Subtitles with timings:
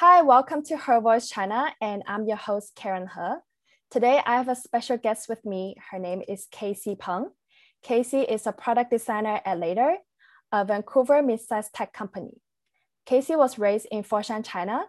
[0.00, 3.34] Hi, welcome to Her Voice China, and I'm your host, Karen He.
[3.90, 5.74] Today, I have a special guest with me.
[5.90, 7.30] Her name is Casey Peng.
[7.82, 9.96] Casey is a product designer at Later,
[10.52, 12.42] a Vancouver mid-sized tech company.
[13.06, 14.84] Casey was raised in Foshan, China,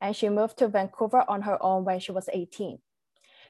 [0.00, 2.78] and she moved to Vancouver on her own when she was 18.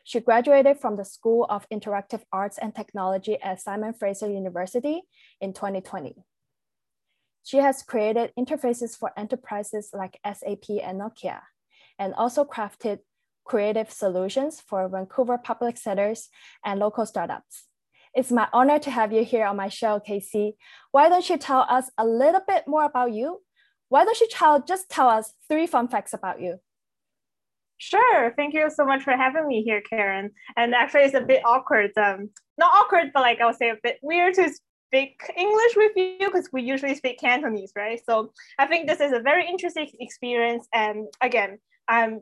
[0.04, 5.02] She graduated from the School of Interactive Arts and Technology at Simon Fraser University
[5.42, 6.14] in 2020.
[7.42, 11.40] She has created interfaces for enterprises like SAP and Nokia,
[11.98, 13.00] and also crafted
[13.44, 16.28] creative solutions for Vancouver public sectors
[16.64, 17.64] and local startups.
[18.14, 20.56] It's my honor to have you here on my show, Casey.
[20.90, 23.40] Why don't you tell us a little bit more about you?
[23.88, 26.58] Why don't you tell, just tell us three fun facts about you?
[27.78, 28.32] Sure.
[28.36, 30.30] Thank you so much for having me here, Karen.
[30.56, 31.90] And actually, it's a bit awkward.
[31.96, 34.52] Um, not awkward, but like I would say a bit weird to
[34.92, 37.98] speak English with you because we usually speak Cantonese, right?
[38.04, 40.68] So I think this is a very interesting experience.
[40.74, 42.20] And again, I'm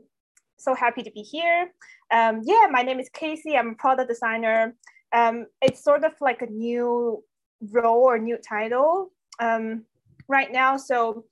[0.57, 1.73] so happy to be here.
[2.11, 3.57] Um, yeah, my name is Casey.
[3.57, 4.73] I'm a product designer.
[5.11, 7.21] Um, it's sort of like a new
[7.71, 9.11] role or new title
[9.41, 9.83] um,
[10.29, 10.77] right now.
[10.77, 11.25] So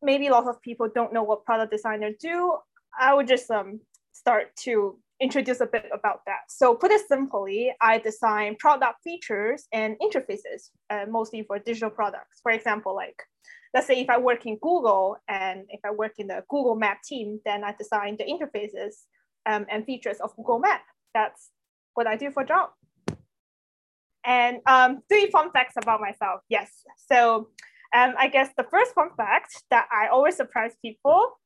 [0.00, 2.56] maybe a lot of people don't know what product designers do.
[2.98, 3.80] I would just um,
[4.12, 6.42] start to introduce a bit about that.
[6.48, 12.40] So put it simply, I design product features and interfaces, uh, mostly for digital products.
[12.42, 13.16] For example, like
[13.72, 16.98] let's say if I work in Google and if I work in the Google Map
[17.04, 18.94] team, then I design the interfaces
[19.46, 20.82] um, and features of Google Map.
[21.14, 21.50] That's
[21.94, 22.70] what I do for job.
[24.24, 26.40] And um, three fun facts about myself.
[26.48, 26.70] Yes.
[27.10, 27.48] So
[27.94, 31.38] um, I guess the first fun fact that I always surprise people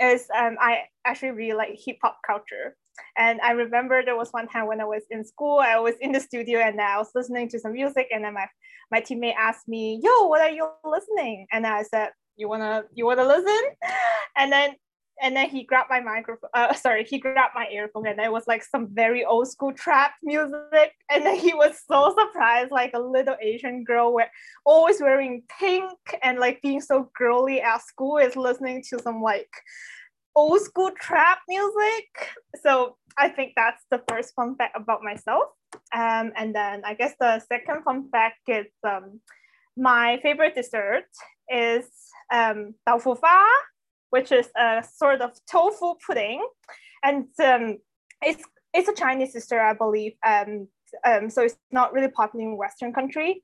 [0.00, 2.76] is um, I actually really like hip hop culture.
[3.16, 6.12] And I remember there was one time when I was in school, I was in
[6.12, 8.46] the studio and I was listening to some music, and then my,
[8.90, 13.06] my teammate asked me, "Yo, what are you listening?" And I said, "You wanna you
[13.06, 13.62] wanna listen?"
[14.36, 14.74] And then
[15.21, 18.47] and then he grabbed my microphone uh, sorry he grabbed my earphone and it was
[18.47, 22.99] like some very old school trap music and then he was so surprised like a
[22.99, 24.31] little asian girl where
[24.65, 25.91] always wearing pink
[26.23, 29.49] and like being so girly at school is listening to some like
[30.35, 32.05] old school trap music
[32.61, 35.45] so i think that's the first fun fact about myself
[35.93, 39.19] um, and then i guess the second fun fact is um,
[39.75, 41.05] my favorite dessert
[41.49, 41.85] is
[42.31, 43.39] um, 豆腐花
[44.14, 46.40] which is a sort of tofu pudding.
[47.02, 47.78] And um,
[48.22, 50.12] it's, it's a Chinese sister, I believe.
[50.24, 50.68] Um,
[51.04, 53.42] um, so it's not really popular in Western country.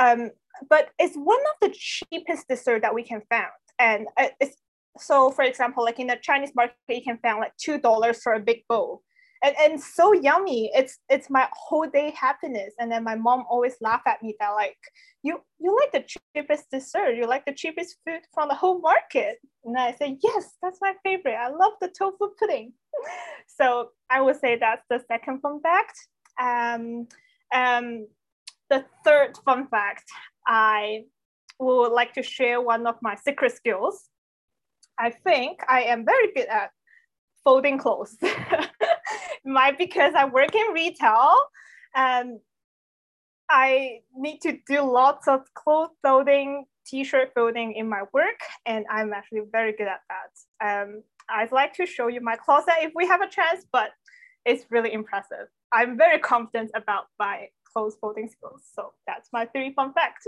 [0.00, 0.30] Um,
[0.68, 3.46] but it's one of the cheapest dessert that we can find.
[3.78, 4.56] And uh, it's,
[4.98, 8.40] so for example, like in the Chinese market, you can find like $2 for a
[8.40, 9.02] big bowl
[9.42, 10.70] and, and so yummy.
[10.74, 12.74] It's it's my whole day happiness.
[12.78, 14.76] And then my mom always laugh at me that like
[15.22, 19.38] you you like the cheapest dessert, you like the cheapest food from the whole market.
[19.64, 21.36] And I say, yes, that's my favorite.
[21.36, 22.72] I love the tofu pudding.
[23.46, 25.98] so I would say that's the second fun fact.
[26.40, 27.08] Um,
[27.54, 28.06] um,
[28.68, 30.04] the third fun fact,
[30.46, 31.04] I
[31.58, 34.08] would like to share one of my secret skills.
[34.98, 36.70] I think I am very good at
[37.44, 38.16] folding clothes.
[39.50, 41.34] Might because I work in retail
[41.94, 42.38] and
[43.50, 49.12] I need to do lots of clothes folding, t-shirt folding in my work, and I'm
[49.12, 50.82] actually very good at that.
[50.82, 53.90] Um, I'd like to show you my closet if we have a chance, but
[54.44, 55.48] it's really impressive.
[55.72, 58.62] I'm very confident about my clothes folding skills.
[58.72, 60.26] So that's my three fun facts.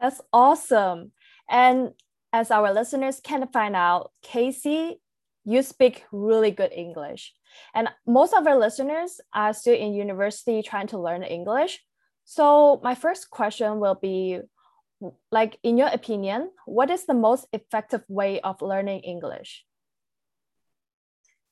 [0.00, 1.12] That's awesome.
[1.48, 1.92] And
[2.32, 5.00] as our listeners can find out, Casey
[5.48, 7.32] you speak really good English.
[7.74, 11.80] And most of our listeners are still in university trying to learn English.
[12.24, 14.40] So my first question will be
[15.30, 19.64] like in your opinion, what is the most effective way of learning English?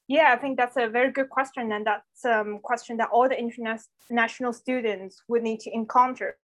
[0.08, 3.28] Yeah, I think that's a very good question, and that's a um, question that all
[3.28, 6.36] the international students would need to encounter.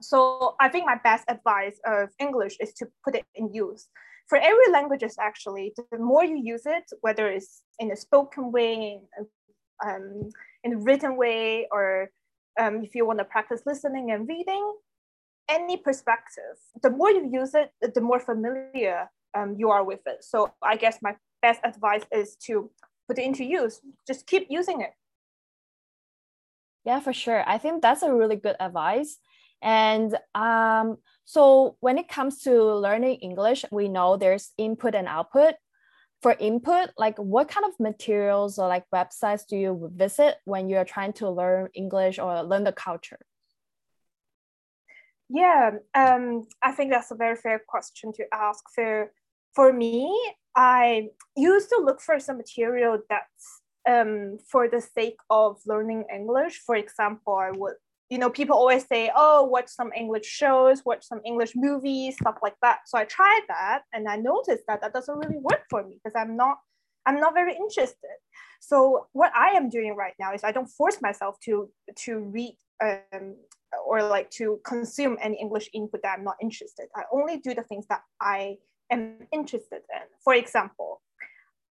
[0.00, 3.88] So I think my best advice of English is to put it in use
[4.28, 9.00] for every languages actually the more you use it whether it's in a spoken way
[9.18, 9.26] in,
[9.84, 10.30] um,
[10.64, 12.10] in a written way or
[12.60, 14.74] um, if you want to practice listening and reading
[15.48, 20.24] any perspective the more you use it the more familiar um, you are with it.
[20.24, 22.70] So i guess my best advice is to
[23.06, 24.92] put it into use just keep using it.
[26.84, 27.42] Yeah for sure.
[27.46, 29.18] I think that's a really good advice
[29.62, 35.54] and um, so when it comes to learning English, we know there's input and output.
[36.22, 40.84] For input, like what kind of materials or like websites do you visit when you're
[40.84, 43.20] trying to learn English or learn the culture?
[45.28, 48.64] Yeah, um, I think that's a very fair question to ask.
[48.74, 49.12] For
[49.54, 50.10] for me,
[50.56, 56.62] I used to look for some material that's um, for the sake of learning English.
[56.64, 57.74] For example, I would,
[58.10, 62.36] you know, people always say, oh, watch some English shows, watch some English movies, stuff
[62.42, 62.80] like that.
[62.86, 66.16] So I tried that and I noticed that that doesn't really work for me because
[66.16, 66.58] I'm not,
[67.04, 68.16] I'm not very interested.
[68.60, 71.70] So what I am doing right now is I don't force myself to
[72.04, 73.36] to read um,
[73.86, 76.88] or like to consume any English input that I'm not interested.
[76.96, 78.56] I only do the things that I
[78.90, 80.02] am interested in.
[80.24, 81.02] For example,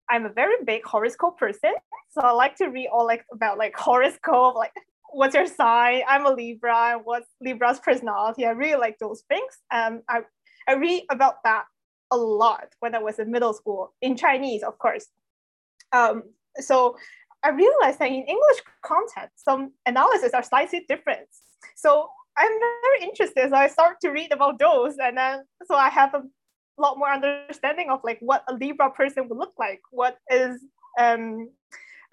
[0.09, 1.74] I'm a very big horoscope person,
[2.09, 4.74] so I like to read all like about like horoscope, like
[5.13, 6.01] what's your sign?
[6.07, 7.00] I'm a Libra.
[7.04, 8.45] What's Libra's personality?
[8.45, 9.54] I really like those things.
[9.71, 10.21] Um, I
[10.68, 11.65] I read about that
[12.12, 15.07] a lot when I was in middle school in Chinese, of course.
[15.92, 16.24] Um,
[16.60, 16.98] so
[17.44, 21.27] I realized that in English content, some analysis are slightly different.
[21.75, 23.50] So I'm very interested.
[23.50, 26.24] So I start to read about those, and then so I have a
[26.77, 29.81] lot more understanding of like what a Libra person would look like.
[29.92, 30.62] What is
[31.00, 31.50] um,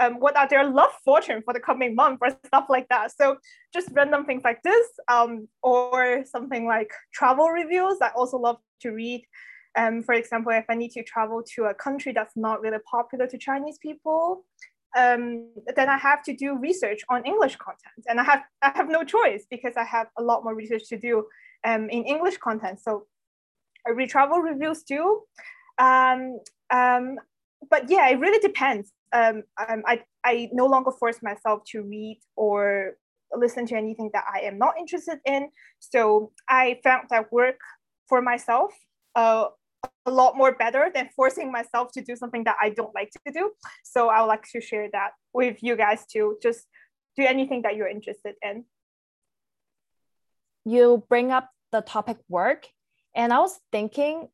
[0.00, 3.12] um, what are their love fortune for the coming month or stuff like that.
[3.12, 3.36] So
[3.72, 7.98] just random things like this, um, or something like travel reviews.
[8.02, 9.24] I also love to read.
[9.76, 13.26] Um, for example, if I need to travel to a country that's not really popular
[13.28, 14.44] to Chinese people,
[14.96, 18.88] um, then I have to do research on English content, and I have I have
[18.88, 21.26] no choice because I have a lot more research to do
[21.64, 22.80] um, in English content.
[22.80, 23.06] So
[23.86, 25.22] I read travel reviews too,
[25.78, 27.18] um, um,
[27.70, 28.92] but yeah, it really depends.
[29.12, 32.94] Um, um, I I no longer force myself to read or
[33.32, 35.50] listen to anything that I am not interested in.
[35.78, 37.60] So I found that work
[38.08, 38.74] for myself
[39.14, 39.46] uh,
[40.06, 43.32] a lot more better than forcing myself to do something that I don't like to
[43.32, 43.52] do.
[43.84, 46.38] So I would like to share that with you guys too.
[46.42, 46.66] Just
[47.16, 48.64] do anything that you're interested in.
[50.64, 52.66] You bring up the topic work,
[53.14, 54.28] and I was thinking,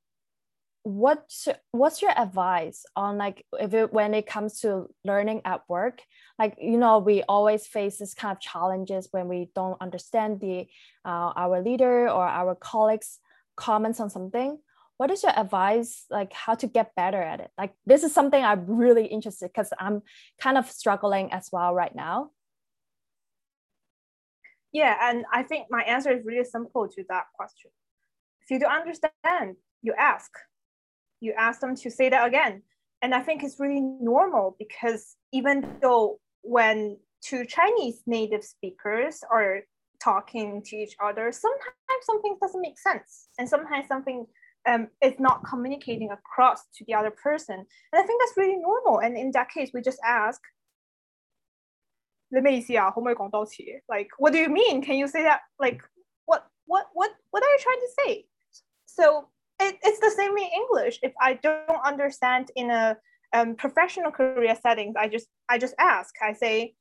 [0.87, 6.01] what's what's your advice on like if it, when it comes to learning at work?
[6.39, 10.69] Like you know, we always face this kind of challenges when we don't understand the
[11.05, 13.19] uh, our leader or our colleagues
[13.57, 14.59] comments on something.
[14.97, 17.51] What is your advice like how to get better at it?
[17.59, 20.03] Like this is something i'm really interested because i'm
[20.41, 22.31] kind of struggling as well right now.
[24.73, 27.73] Yeah and i think my answer is really simple to that question.
[28.43, 30.31] If you don't understand you ask
[31.27, 32.63] you ask them to say that again
[33.03, 39.61] and i think it's really normal because even though when two chinese native speakers are
[40.03, 44.27] talking to each other sometimes something doesn't make sense and sometimes something
[44.67, 47.55] um, is not communicating across to the other person.
[47.55, 49.01] And I think that's really normal.
[49.01, 50.41] And in that case, we just ask,
[53.89, 54.83] like, what do you mean?
[54.83, 55.41] Can you say that?
[55.61, 55.83] Like,
[56.27, 58.27] what, what, what, what are you trying to say?
[58.87, 59.29] So
[59.61, 60.99] it, it's the same in English.
[61.03, 62.97] If I don't understand in a
[63.33, 66.15] um, professional career settings, I just, I just ask.
[66.23, 66.75] I say,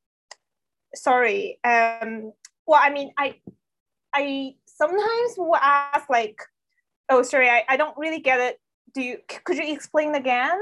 [0.94, 1.60] sorry.
[1.63, 2.33] Um,
[2.66, 3.36] well, I mean, I,
[4.13, 6.39] I sometimes will ask like,
[7.10, 8.60] oh sorry I, I don't really get it
[8.94, 10.57] do you could you explain again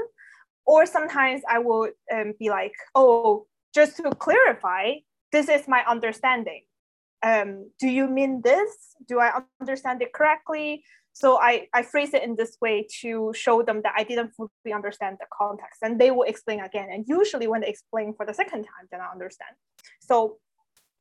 [0.66, 4.94] or sometimes i will um, be like oh just to clarify
[5.32, 6.62] this is my understanding
[7.22, 8.70] um, do you mean this
[9.08, 10.84] do i understand it correctly
[11.14, 14.72] so I, I phrase it in this way to show them that i didn't fully
[14.74, 16.88] understand the context and they will explain again.
[16.92, 19.54] And usually when they explain for the second time then i understand.
[20.00, 20.38] So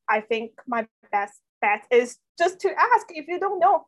[0.08, 3.86] i think my best bet is just to ask if you don't know.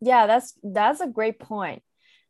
[0.00, 1.82] Yeah that's that's a great point.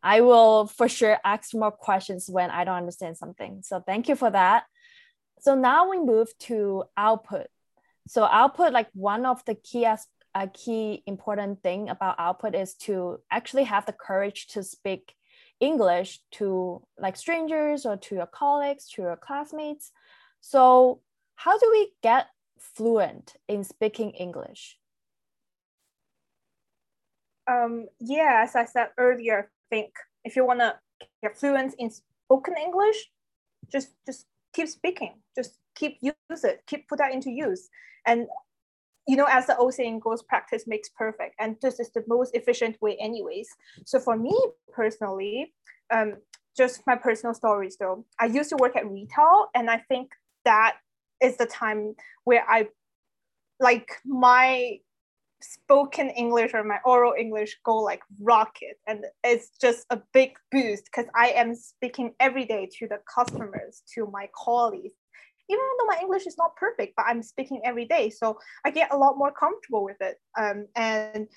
[0.03, 3.63] I will for sure ask more questions when i don't understand something.
[3.63, 4.65] So thank you for that.
[5.41, 7.47] So now we move to output.
[8.09, 12.75] So output like one of the key as a key important thing about output is
[12.75, 15.15] to actually have the courage to speak
[15.61, 19.93] english to like strangers or to your colleagues to your classmates.
[20.41, 21.01] So
[21.37, 22.27] how do we get
[22.59, 24.79] fluent in speaking english?
[27.47, 29.91] Um, yeah, as I said earlier, I think
[30.25, 30.77] if you want to
[31.23, 32.97] get fluent in spoken English,
[33.71, 37.69] just just keep speaking, just keep use it, keep put that into use.
[38.07, 38.27] And
[39.07, 42.35] you know, as the old saying goes, practice makes perfect, and this is the most
[42.35, 43.49] efficient way, anyways.
[43.85, 44.39] So for me
[44.73, 45.53] personally,
[45.93, 46.15] um,
[46.57, 50.13] just my personal stories though, I used to work at retail, and I think
[50.45, 50.77] that
[51.23, 51.95] is the time
[52.25, 52.69] where I
[53.61, 54.79] like my
[55.45, 58.79] spoken English or my oral English go like rocket.
[58.87, 63.83] And it's just a big boost because I am speaking every day to the customers,
[63.95, 64.95] to my colleagues.
[65.49, 68.11] Even though my English is not perfect, but I'm speaking every day.
[68.11, 70.17] So I get a lot more comfortable with it.
[70.39, 71.29] Um, and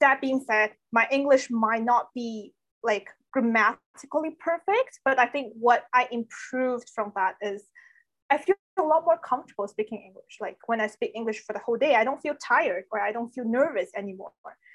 [0.00, 5.84] that being said, my English might not be like grammatically perfect, but I think what
[5.94, 7.64] I improved from that is
[8.30, 10.38] I feel a lot more comfortable speaking English.
[10.40, 13.12] Like when I speak English for the whole day, I don't feel tired or I
[13.12, 14.32] don't feel nervous anymore.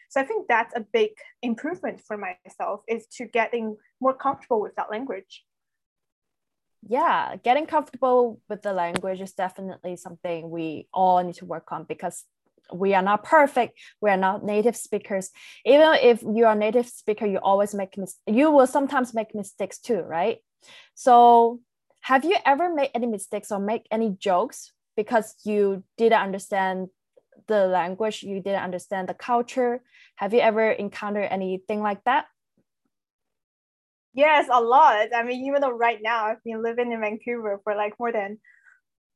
[0.09, 4.75] So I think that's a big improvement for myself is to getting more comfortable with
[4.75, 5.43] that language.
[6.87, 11.85] Yeah, getting comfortable with the language is definitely something we all need to work on
[11.85, 12.23] because
[12.73, 15.29] we are not perfect we are not native speakers.
[15.65, 19.33] Even if you are a native speaker you always make mis- you will sometimes make
[19.35, 20.39] mistakes too right?
[20.93, 21.59] So
[22.01, 26.89] have you ever made any mistakes or make any jokes because you didn't understand
[27.47, 29.81] the language you didn't understand the culture?
[30.17, 32.25] Have you ever encountered anything like that
[34.15, 37.75] yes a lot i mean even though right now i've been living in vancouver for
[37.75, 38.39] like more than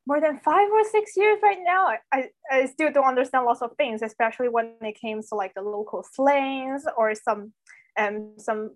[0.09, 3.75] more than five or six years right now, I, I still don't understand lots of
[3.77, 7.53] things, especially when it came to like the local slangs or some
[7.97, 8.71] um some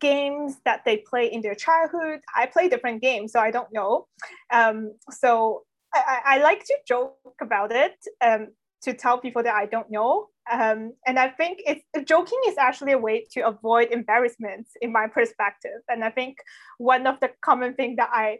[0.00, 2.18] games that they play in their childhood.
[2.34, 4.08] I play different games, so I don't know.
[4.52, 5.62] Um, so
[5.94, 8.48] I, I like to joke about it um,
[8.82, 10.28] to tell people that I don't know.
[10.50, 15.08] Um, and I think it's joking is actually a way to avoid embarrassment in my
[15.08, 15.80] perspective.
[15.88, 16.38] And I think
[16.78, 18.38] one of the common thing that I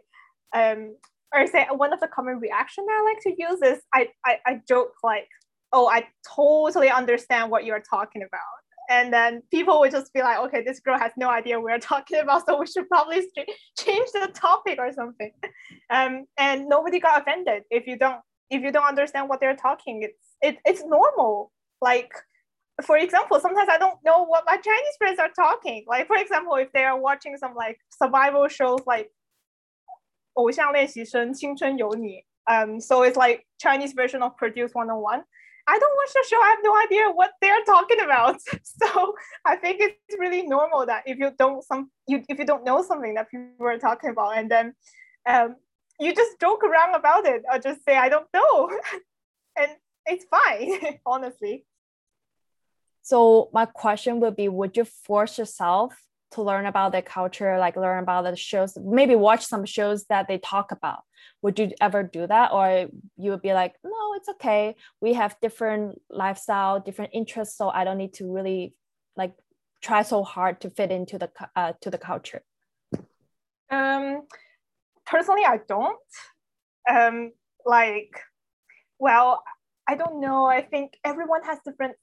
[0.55, 0.95] um,
[1.33, 4.37] or say one of the common reaction that I like to use is I, I,
[4.45, 5.27] I joke like,
[5.73, 8.41] oh, I totally understand what you're talking about.
[8.89, 12.19] And then people would just be like, okay, this girl has no idea we're talking
[12.19, 13.21] about, so we should probably
[13.77, 15.31] change the topic or something.
[15.89, 20.03] Um, and nobody got offended if you don't if you don't understand what they're talking.
[20.03, 21.52] It's it, it's normal.
[21.80, 22.12] Like
[22.84, 25.84] for example, sometimes I don't know what my Chinese friends are talking.
[25.86, 29.10] Like for example, if they are watching some like survival shows like
[30.34, 35.22] 偶像练习生青春有你 um so it's like Chinese version of Produce 101
[35.66, 39.56] I don't watch the show I have no idea what they're talking about so I
[39.56, 43.14] think it's really normal that if you don't some you if you don't know something
[43.14, 44.74] that people are talking about and then
[45.28, 45.56] um
[46.00, 48.70] you just joke around about it or just say I don't know
[49.56, 49.70] and
[50.07, 51.65] it's fine honestly
[53.01, 55.93] so my question would be would you force yourself
[56.31, 60.27] to learn about their culture, like learn about the shows, maybe watch some shows that
[60.27, 61.03] they talk about.
[61.41, 62.51] Would you ever do that?
[62.51, 64.75] Or you would be like, no, it's okay.
[64.99, 67.57] We have different lifestyle, different interests.
[67.57, 68.73] So I don't need to really
[69.15, 69.33] like
[69.81, 72.41] try so hard to fit into the uh, to the culture.
[73.69, 74.27] Um,
[75.05, 75.97] personally, I don't.
[76.89, 77.31] Um,
[77.65, 78.21] like,
[78.99, 79.43] well,
[79.87, 80.45] I don't know.
[80.45, 81.95] I think everyone has different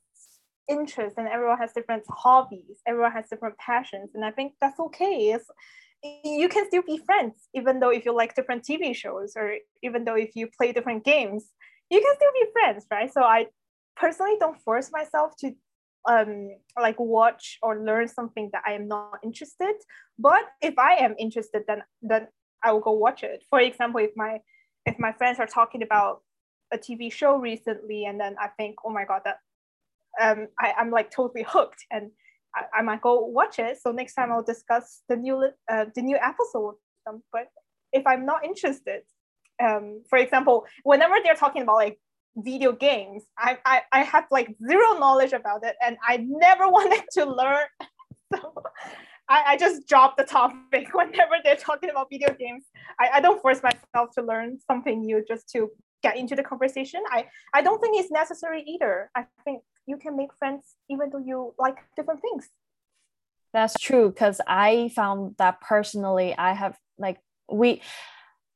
[0.69, 2.81] interests and everyone has different hobbies.
[2.87, 4.11] Everyone has different passions.
[4.15, 5.33] And i think that's okay.
[5.35, 5.47] It's,
[6.25, 10.05] you can still be friends even though if you like different tv shows or even
[10.05, 11.49] though if you play different games
[11.91, 13.11] you can still be friends right?
[13.13, 13.47] So i
[13.97, 15.53] personally don't force myself to
[16.07, 19.77] um like watch or learn something that i am not interested.
[20.19, 22.29] But if i am interested then then
[22.63, 23.45] i will go watch it.
[23.51, 24.41] For example if my
[24.85, 26.21] if my friends are talking about
[26.75, 29.39] a tv show recently and then i think oh my god that
[30.21, 32.11] um, I, I'm like totally hooked and
[32.55, 33.79] I, I might go watch it.
[33.81, 37.23] So next time I'll discuss the new uh, the new episode with them.
[37.33, 37.49] But
[37.93, 39.03] if I'm not interested,
[39.63, 41.99] um, for example, whenever they're talking about like
[42.37, 47.05] video games, I, I, I have like zero knowledge about it and I never wanted
[47.13, 47.67] to learn.
[48.35, 48.55] so
[49.29, 52.65] I, I just drop the topic whenever they're talking about video games.
[53.01, 55.71] I, I don't force myself to learn something new just to
[56.07, 57.01] get into the conversation.
[57.17, 59.11] I, I don't think it's necessary either.
[59.21, 62.49] I think you can make friends even though you like different things
[63.53, 67.19] that's true because i found that personally i have like
[67.51, 67.83] we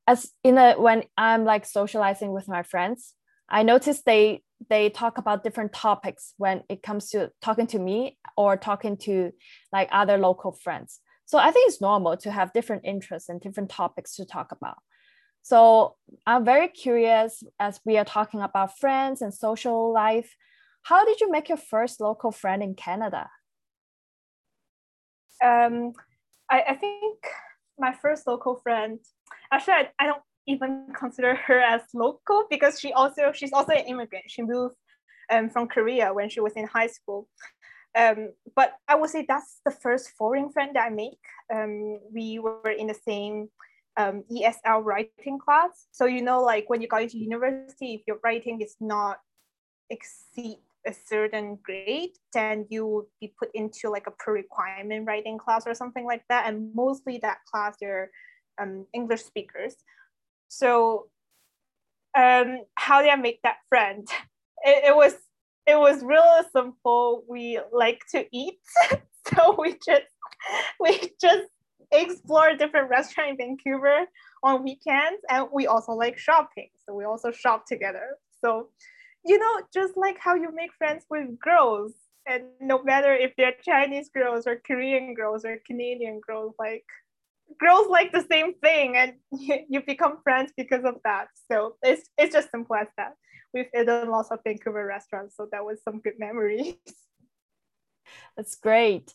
[0.07, 3.15] as in a when i'm like socializing with my friends
[3.49, 8.19] i notice they they talk about different topics when it comes to talking to me
[8.37, 9.31] or talking to
[9.73, 13.71] like other local friends so i think it's normal to have different interests and different
[13.71, 14.79] topics to talk about
[15.49, 15.95] so
[16.27, 20.31] i'm very curious as we are talking about friends and social life
[20.89, 23.29] how did you make your first local friend in Canada?
[25.45, 25.93] Um,
[26.51, 27.19] I, I think
[27.79, 28.99] my first local friend,
[29.53, 33.85] actually, I, I don't even consider her as local because she also she's also an
[33.85, 34.25] immigrant.
[34.29, 34.77] She moved
[35.31, 37.29] um, from Korea when she was in high school.
[37.95, 41.21] Um, but I would say that's the first foreign friend that I make.
[41.53, 43.49] Um, we were in the same
[43.99, 45.89] um, ESL writing class.
[45.91, 49.19] So you know, like when you go into university, if your writing is not
[49.91, 55.67] exceed a certain grade, then you would be put into like a pre-requirement writing class
[55.67, 56.47] or something like that.
[56.47, 58.11] And mostly that class, they're
[58.61, 59.75] um, English speakers.
[60.47, 61.09] So
[62.17, 64.07] um, how did I make that friend?
[64.65, 65.15] It, it was
[65.69, 67.23] it was really simple.
[67.29, 68.59] We like to eat,
[69.29, 70.11] so we just
[70.81, 71.47] we just
[71.93, 74.07] explore different restaurants in Vancouver
[74.43, 76.69] on weekends, and we also like shopping.
[76.85, 78.17] So we also shop together.
[78.45, 78.69] So,
[79.25, 81.93] you know, just like how you make friends with girls,
[82.27, 86.85] and no matter if they're Chinese girls or Korean girls or Canadian girls, like
[87.61, 89.15] girls like the same thing, and
[89.69, 91.29] you become friends because of that.
[91.51, 93.15] So it's it's just simple as that.
[93.55, 96.75] We've eaten lots of Vancouver restaurants, so that was some good memories.
[98.37, 99.15] That's great.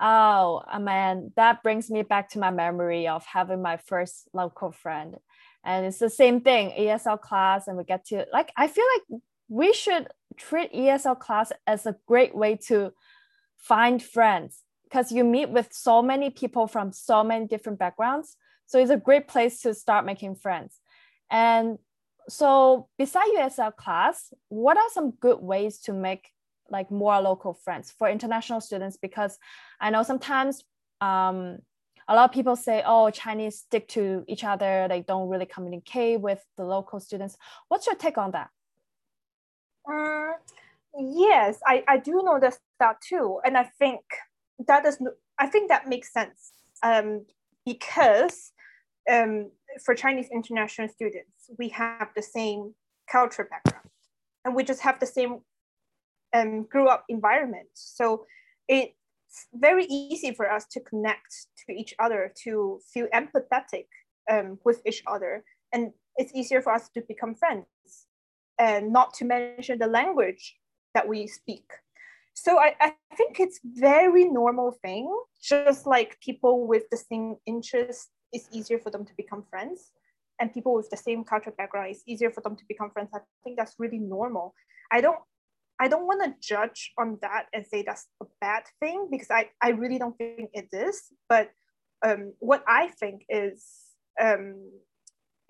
[0.00, 4.72] Oh uh, man, that brings me back to my memory of having my first local
[4.72, 5.16] friend.
[5.64, 9.20] And it's the same thing, ESL class, and we get to like I feel like
[9.48, 12.92] we should treat ESL class as a great way to
[13.56, 18.36] find friends because you meet with so many people from so many different backgrounds.
[18.66, 20.80] So it's a great place to start making friends.
[21.30, 21.78] And
[22.28, 26.30] so beside ESL class, what are some good ways to make
[26.70, 29.38] like more local friends for international students because
[29.80, 30.64] i know sometimes
[31.00, 31.58] um,
[32.08, 36.20] a lot of people say oh chinese stick to each other they don't really communicate
[36.20, 37.36] with the local students.
[37.68, 38.48] What's your take on that?
[39.88, 40.34] Um,
[40.98, 44.00] yes I, I do notice that too and i think
[44.66, 44.98] that is
[45.38, 46.52] i think that makes sense
[46.82, 47.26] um,
[47.66, 48.52] because
[49.10, 49.50] um,
[49.84, 52.74] for chinese international students we have the same
[53.10, 53.88] culture background
[54.44, 55.40] and we just have the same
[56.34, 57.68] um, grew up environment.
[57.74, 58.26] So
[58.68, 58.92] it's
[59.54, 63.86] very easy for us to connect to each other, to feel empathetic
[64.30, 65.44] um, with each other.
[65.72, 67.66] And it's easier for us to become friends
[68.58, 70.56] and not to mention the language
[70.94, 71.64] that we speak.
[72.34, 75.12] So I, I think it's very normal thing,
[75.42, 79.92] just like people with the same interest, it's easier for them to become friends.
[80.40, 83.10] And people with the same cultural background, it's easier for them to become friends.
[83.14, 84.54] I think that's really normal.
[84.90, 85.20] I don't
[85.80, 89.50] I don't want to judge on that and say that's a bad thing because I,
[89.60, 91.02] I really don't think it is.
[91.28, 91.50] But
[92.04, 93.64] um, what I think is,
[94.20, 94.70] um,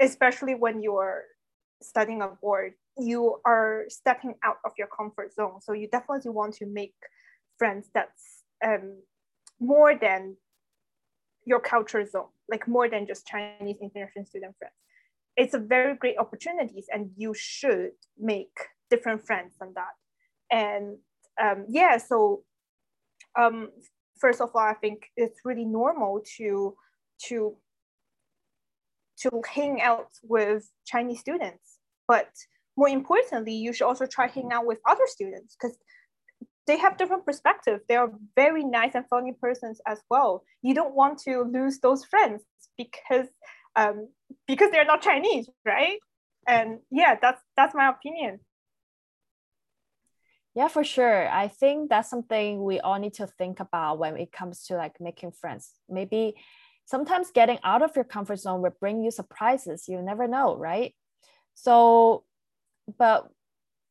[0.01, 1.25] especially when you're
[1.83, 5.61] studying abroad, you are stepping out of your comfort zone.
[5.61, 6.95] So you definitely want to make
[7.59, 9.03] friends that's um,
[9.61, 10.37] more than
[11.45, 14.75] your culture zone, like more than just Chinese international student friends.
[15.37, 18.57] It's a very great opportunities and you should make
[18.89, 19.93] different friends than that
[20.51, 20.99] and
[21.43, 22.43] um, yeah so
[23.39, 23.71] um,
[24.19, 26.75] first of all i think it's really normal to
[27.21, 27.57] to
[29.21, 31.79] to hang out with chinese students.
[32.07, 32.29] But
[32.77, 35.77] more importantly you should also try hang out with other students because
[36.67, 40.45] they have different perspectives they are very nice and funny persons as well.
[40.63, 42.43] You don't want to lose those friends
[42.77, 43.29] because
[43.77, 44.09] um,
[44.47, 45.99] because they're not chinese right?
[46.47, 48.41] And yeah that's that's my opinion
[50.55, 51.29] yeah, for sure.
[51.29, 55.01] I think that's something we all need to think about when it comes to like
[55.01, 55.73] making friends.
[55.89, 56.35] Maybe
[56.85, 59.89] sometimes getting out of your comfort zone will bring you surprises.
[59.89, 60.95] You never know, right?
[61.55, 62.25] So,
[62.99, 63.29] but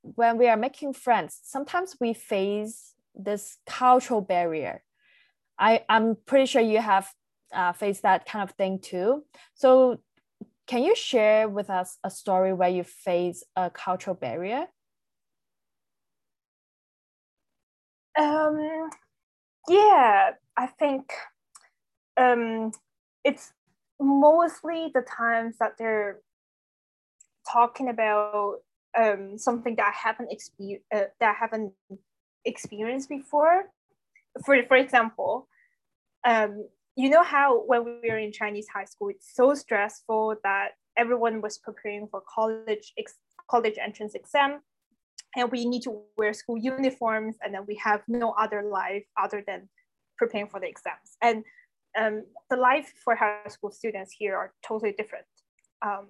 [0.02, 4.84] when we are making friends, sometimes we face this cultural barrier.
[5.60, 7.10] I, I'm pretty sure you have
[7.54, 9.24] uh, faced that kind of thing too.
[9.54, 10.00] So,
[10.66, 14.68] can you share with us a story where you face a cultural barrier?
[18.18, 18.90] Um,
[19.68, 21.12] yeah, I think
[22.18, 22.72] um,
[23.24, 23.54] it's
[24.00, 26.20] mostly the times that they're
[27.52, 28.58] talking about
[28.98, 31.74] um, something that I haven't experienced uh, that I haven't
[32.46, 33.66] experienced before.
[34.46, 35.48] For for example,
[36.26, 40.70] um, you know how when we were in Chinese high school, it's so stressful that
[40.98, 43.18] everyone was preparing for college ex-
[43.50, 44.62] college entrance exam
[45.36, 49.44] and we need to wear school uniforms and then we have no other life other
[49.46, 49.70] than
[50.18, 51.18] preparing for the exams.
[51.22, 51.44] And
[51.98, 55.26] um, the life for high school students here are totally different.
[55.86, 56.08] Um,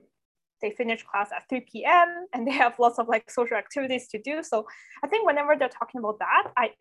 [0.61, 4.19] they finish class at 3 p.m and they have lots of like social activities to
[4.21, 4.41] do.
[4.41, 4.65] So
[5.03, 6.71] i think whenever they're talking about that i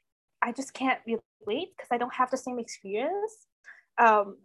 [0.40, 3.34] i just can't relate because i don't have the same experience.
[3.98, 4.36] Um,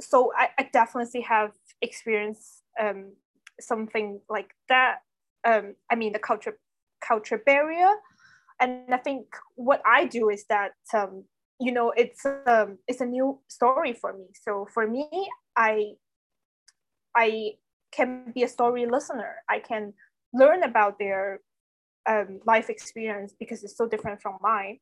[0.00, 3.12] so I, I definitely have experienced um,
[3.60, 4.98] something like that.
[5.46, 6.58] Um, i mean the culture
[7.06, 7.92] culture barrier.
[8.60, 11.24] And I think what I do is that um,
[11.60, 14.26] you know it's um, it's a new story for me.
[14.34, 15.08] So for me,
[15.56, 15.94] I
[17.16, 17.52] I
[17.92, 19.36] can be a story listener.
[19.48, 19.92] I can
[20.32, 21.40] learn about their
[22.08, 24.78] um, life experience because it's so different from mine.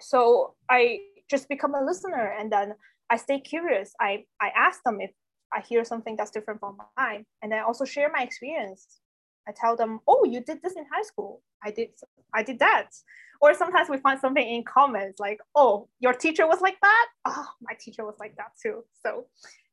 [0.00, 1.00] So I
[1.30, 2.74] just become a listener and then
[3.10, 3.92] I stay curious.
[4.00, 5.10] I, I ask them if
[5.52, 7.24] I hear something that's different from mine.
[7.42, 9.00] And I also share my experience
[9.48, 11.42] I tell them, oh, you did this in high school.
[11.62, 11.90] I did,
[12.32, 12.90] I did that.
[13.40, 17.06] or sometimes we find something in comments like, oh, your teacher was like that.
[17.26, 18.84] Oh, my teacher was like that too.
[19.04, 19.26] So,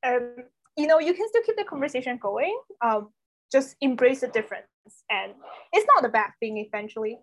[0.04, 0.36] um,
[0.78, 2.60] you know, you can still keep the conversation going.
[2.82, 3.10] Um,
[3.52, 4.68] just embrace the difference,
[5.10, 5.34] and
[5.74, 7.20] it's not a bad thing eventually.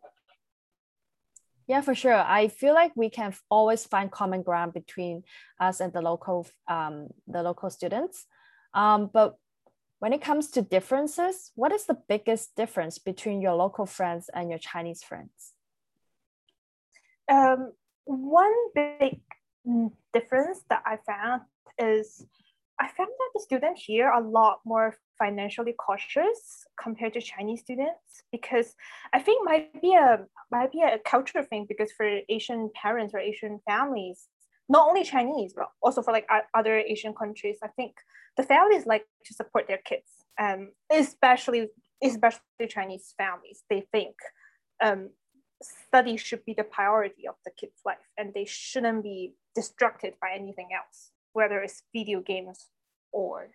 [1.66, 2.14] Yeah, for sure.
[2.14, 5.24] I feel like we can always find common ground between
[5.60, 8.26] us and the local um, the local students.
[8.74, 9.36] Um, but
[9.98, 14.50] when it comes to differences, what is the biggest difference between your local friends and
[14.50, 15.54] your Chinese friends?
[17.30, 17.72] Um,
[18.04, 19.20] one big
[20.12, 21.42] difference that I found
[21.78, 22.24] is
[22.80, 27.60] I found that the students here are a lot more financially cautious compared to Chinese
[27.60, 28.76] students because
[29.12, 33.18] I think might be a might be a cultural thing because for Asian parents or
[33.18, 34.28] Asian families,
[34.68, 37.94] not only Chinese but also for like other Asian countries, I think
[38.36, 41.68] the families like to support their kids, um, especially
[42.02, 43.64] especially Chinese families.
[43.68, 44.14] They think
[44.82, 45.10] um,
[45.62, 50.30] study should be the priority of the kid's life, and they shouldn't be distracted by
[50.34, 52.68] anything else, whether it's video games
[53.12, 53.48] or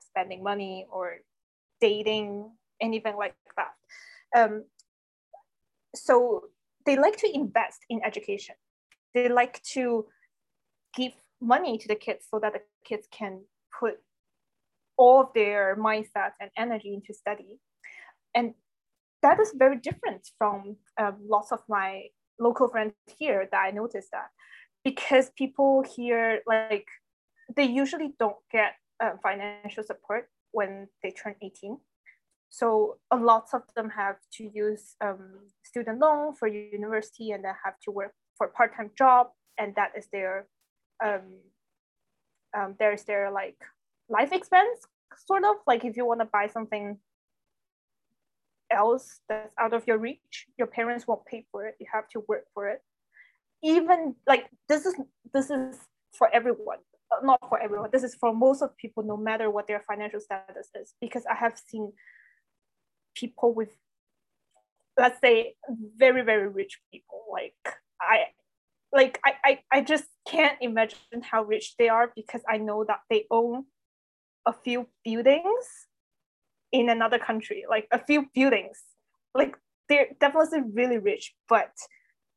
[0.00, 1.18] spending money or
[1.80, 3.74] dating, anything like that.
[4.36, 4.64] Um,
[5.94, 6.44] so
[6.86, 8.56] they like to invest in education.
[9.14, 10.06] They like to
[10.96, 13.42] give money to the kids so that the kids can
[13.78, 13.94] put
[14.96, 17.58] all of their mindset and energy into study.
[18.34, 18.54] And
[19.22, 22.04] that is very different from um, lots of my
[22.38, 24.28] local friends here that I noticed that
[24.84, 26.86] because people here, like,
[27.56, 31.78] they usually don't get uh, financial support when they turn 18.
[32.50, 37.54] So a lot of them have to use um, student loan for university and then
[37.64, 39.28] have to work for part-time job.
[39.58, 40.46] And that is their,
[41.04, 41.22] um,
[42.56, 43.56] um, there's their like
[44.08, 44.86] life expense,
[45.26, 46.98] sort of like if you want to buy something
[48.70, 51.76] else that's out of your reach, your parents won't pay for it.
[51.80, 52.82] You have to work for it.
[53.62, 54.94] Even like this is
[55.32, 55.78] this is
[56.12, 56.78] for everyone,
[57.22, 57.90] not for everyone.
[57.92, 60.94] This is for most of people, no matter what their financial status is.
[61.00, 61.92] Because I have seen
[63.14, 63.70] people with,
[64.96, 65.54] let's say,
[65.96, 67.24] very very rich people.
[67.30, 67.54] Like
[68.00, 68.26] I,
[68.92, 73.00] like I, I, I just can't imagine how rich they are because I know that
[73.10, 73.64] they own
[74.46, 75.66] a few buildings
[76.72, 78.82] in another country, like a few buildings.
[79.34, 79.56] Like
[79.88, 81.72] they're definitely really rich, but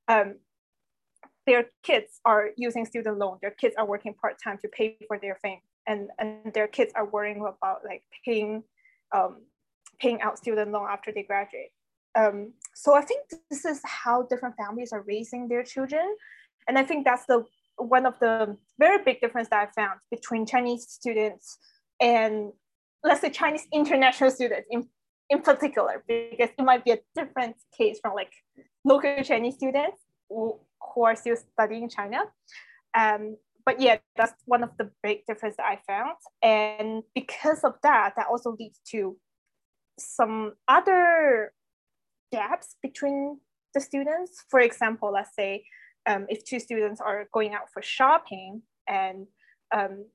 [0.07, 0.35] um,
[1.45, 3.37] their kids are using student loan.
[3.41, 6.91] Their kids are working part time to pay for their thing, and and their kids
[6.95, 8.63] are worrying about like paying
[9.15, 9.41] um,
[9.99, 11.71] paying out student loan after they graduate.
[12.15, 16.15] Um, so I think this is how different families are raising their children,
[16.67, 17.45] and I think that's the
[17.77, 21.57] one of the very big difference that I found between Chinese students
[21.99, 22.51] and
[23.03, 24.87] let's say Chinese international students in,
[25.29, 28.31] in particular, because it might be a different case from like
[28.83, 29.97] local Chinese students
[30.29, 30.59] who,
[30.93, 32.19] who are still studying in China.
[32.97, 36.17] Um, but yeah, that's one of the big differences that I found.
[36.41, 39.17] And because of that, that also leads to
[39.99, 41.53] some other
[42.31, 43.39] gaps between
[43.73, 44.43] the students.
[44.49, 45.65] For example, let's say
[46.07, 49.27] um, if two students are going out for shopping and
[49.73, 50.05] um,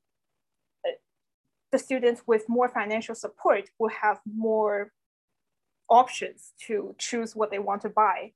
[1.73, 4.93] the students with more financial support will have more
[5.89, 8.33] options to choose what they want to buy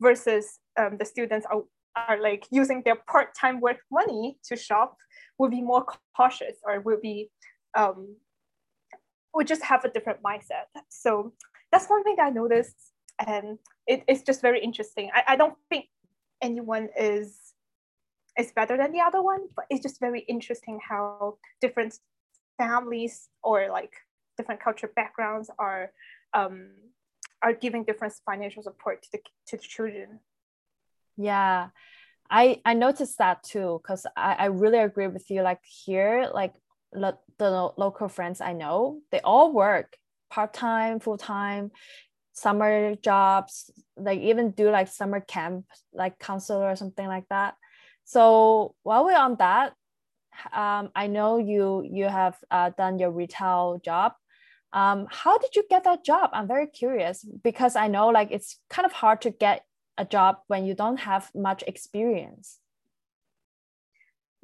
[0.00, 1.62] versus um, the students are,
[1.96, 4.96] are like using their part-time work money to shop
[5.38, 5.84] will be more
[6.16, 7.30] cautious or will be
[7.76, 8.16] um,
[9.34, 10.66] will just have a different mindset.
[10.88, 11.32] So
[11.70, 12.92] that's one thing i noticed
[13.26, 15.10] and it, it's just very interesting.
[15.14, 15.86] I, I don't think
[16.42, 17.38] anyone is
[18.38, 21.98] is better than the other one but it's just very interesting how different
[22.58, 23.92] families or like
[24.36, 25.92] different cultural backgrounds are
[26.34, 26.70] um,
[27.42, 29.18] are giving different financial support to the
[29.48, 30.20] to the children.
[31.16, 31.68] Yeah,
[32.30, 35.42] I I noticed that too because I, I really agree with you.
[35.42, 36.54] Like here, like
[36.94, 39.96] lo- the local friends I know, they all work
[40.30, 41.70] part time, full time,
[42.36, 43.70] summer jobs.
[43.96, 47.54] Like even do like summer camp, like counselor or something like that.
[48.04, 49.72] So while we're on that,
[50.52, 54.12] um, I know you you have uh, done your retail job.
[54.72, 56.30] Um, how did you get that job?
[56.32, 59.64] I'm very curious because I know like it's kind of hard to get
[59.96, 62.58] a job when you don't have much experience.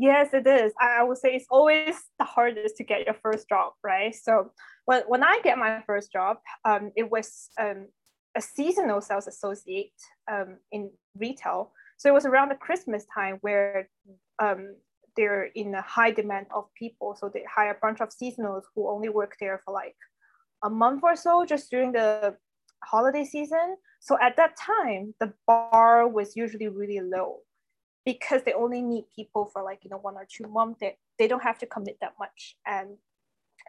[0.03, 0.73] Yes, it is.
[0.81, 4.13] I would say it's always the hardest to get your first job, right?
[4.13, 4.51] So
[4.85, 7.87] when, when I get my first job, um, it was um,
[8.37, 9.93] a seasonal sales associate
[10.29, 11.71] um, in retail.
[11.99, 13.89] So it was around the Christmas time where
[14.43, 14.75] um,
[15.17, 17.15] they're in a high demand of people.
[17.17, 19.95] So they hire a bunch of seasonals who only work there for like
[20.65, 22.35] a month or so just during the
[22.83, 23.77] holiday season.
[24.01, 27.43] So at that time, the bar was usually really low
[28.05, 30.81] because they only need people for like you know one or two months.
[30.81, 32.97] They, they don't have to commit that much, and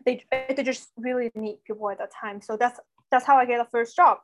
[0.06, 2.42] they they just really need people at that time.
[2.42, 2.80] So that's
[3.12, 4.20] that's how I get a first job,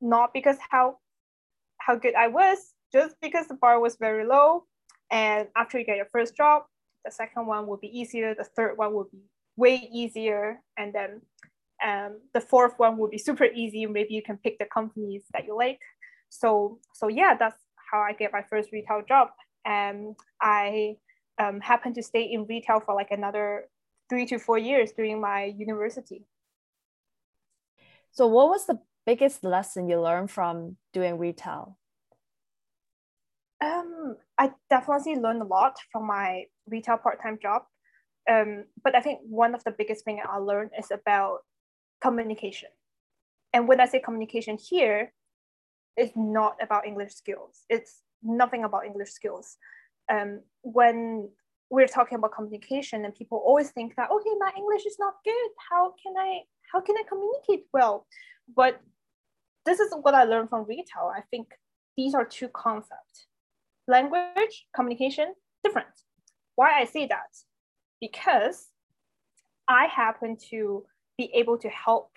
[0.00, 0.98] not because how
[1.78, 2.58] how good I was,
[2.92, 4.64] just because the bar was very low.
[5.10, 6.62] And after you get your first job,
[7.04, 8.34] the second one will be easier.
[8.34, 9.20] The third one will be
[9.56, 11.20] way easier, and then
[11.84, 13.86] um, the fourth one will be super easy.
[13.86, 15.80] Maybe you can pick the companies that you like.
[16.30, 19.28] So so yeah, that's how I get my first retail job.
[19.64, 20.96] And I
[21.38, 23.68] um, happened to stay in retail for like another
[24.08, 26.26] three to four years during my university.
[28.10, 31.78] So what was the biggest lesson you learned from doing retail?
[33.64, 37.62] Um, I definitely learned a lot from my retail part-time job.
[38.30, 41.38] Um, but I think one of the biggest thing I learned is about
[42.00, 42.68] communication.
[43.52, 45.12] And when I say communication here,
[45.96, 47.64] it's not about English skills.
[47.68, 49.56] It's nothing about English skills.
[50.10, 51.28] Um, when
[51.70, 55.50] we're talking about communication and people always think that, okay, my English is not good.
[55.70, 56.40] How can I,
[56.72, 58.06] how can I communicate well?
[58.54, 58.80] But
[59.64, 61.10] this is what I learned from retail.
[61.14, 61.48] I think
[61.96, 63.26] these are two concepts.
[63.88, 65.88] Language, communication, different.
[66.56, 67.30] Why I say that?
[68.00, 68.68] Because
[69.68, 70.84] I happen to
[71.16, 72.10] be able to help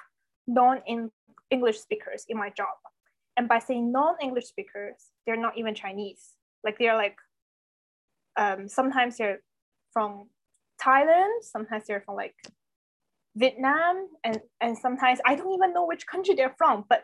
[0.47, 2.75] non-English speakers in my job.
[3.37, 4.95] And by saying non-English speakers,
[5.25, 6.35] they're not even Chinese.
[6.63, 7.17] Like they're like,
[8.37, 9.41] um, sometimes they're
[9.91, 10.29] from
[10.81, 12.35] Thailand, sometimes they're from like
[13.35, 17.03] Vietnam, and, and sometimes I don't even know which country they're from, but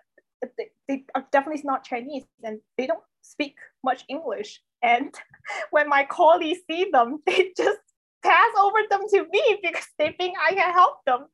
[0.58, 4.62] they, they are definitely not Chinese and they don't speak much English.
[4.82, 5.14] And
[5.72, 7.80] when my colleagues see them, they just
[8.24, 11.26] pass over them to me because they think I can help them.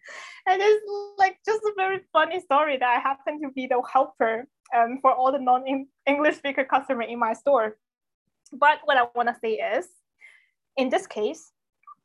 [0.48, 0.86] And it's
[1.18, 5.12] like just a very funny story that I happen to be the helper um, for
[5.12, 7.78] all the non-English speaker customer in my store.
[8.52, 9.88] But what I want to say is,
[10.78, 11.52] in this case,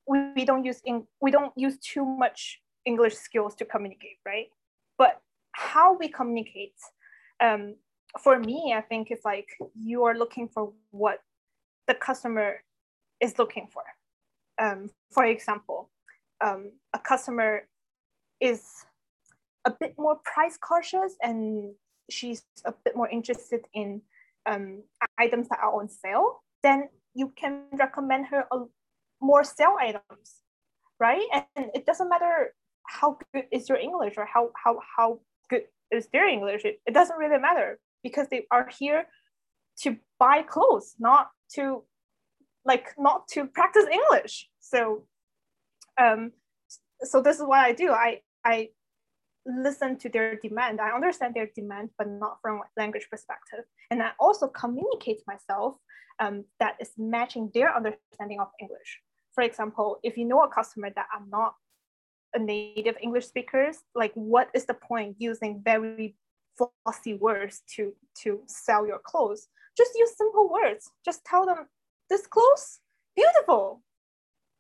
[0.07, 4.49] we, we don't use in, we don't use too much English skills to communicate, right?
[4.99, 5.21] But
[5.53, 6.75] how we communicate,
[7.41, 7.77] um,
[8.21, 11.21] for me, I think it's like you are looking for what
[11.87, 12.63] the customer
[13.21, 13.83] is looking for
[14.63, 15.91] um, for example,
[16.45, 17.67] um, a customer
[18.41, 18.63] is
[19.65, 21.75] a bit more price cautious and
[22.11, 24.03] she's a bit more interested in
[24.47, 24.83] um,
[25.19, 28.59] items that are on sale, then you can recommend her a,
[29.21, 30.43] more sale items,
[30.99, 31.27] right?
[31.57, 32.55] And it doesn't matter
[32.87, 36.65] how good is your English or how how how good is their English.
[36.65, 39.07] It, it doesn't really matter because they are here
[39.83, 41.85] to buy clothes, not to
[42.65, 44.49] like not to practice English.
[44.61, 45.05] So,
[46.01, 46.33] um,
[47.03, 47.91] so this is what I do.
[47.93, 48.71] I I
[49.47, 50.81] listen to their demand.
[50.81, 53.65] I understand their demand, but not from language perspective.
[53.91, 55.75] And I also communicate myself
[56.21, 59.01] um, that is matching their understanding of English.
[59.35, 61.55] For example, if you know a customer that are not
[62.35, 66.17] a native English speakers, like what is the point using very
[66.57, 69.49] flossy words to to sell your clothes?
[69.77, 70.91] Just use simple words.
[71.05, 71.67] Just tell them
[72.11, 72.81] this clothes,
[73.17, 73.83] beautiful,